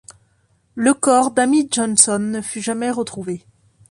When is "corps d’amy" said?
0.95-1.67